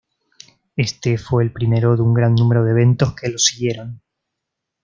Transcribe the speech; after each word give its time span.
Este 0.77 1.19
fue 1.19 1.43
el 1.43 1.51
primero 1.53 1.95
de 1.95 2.01
un 2.01 2.15
gran 2.15 2.33
número 2.33 2.63
de 2.63 2.71
eventos 2.71 3.13
que 3.15 3.29
lo 3.29 3.37
siguieron. 3.37 4.01